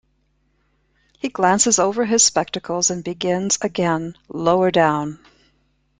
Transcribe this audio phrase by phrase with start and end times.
[1.19, 5.19] He glances over his spectacles and begins again lower down.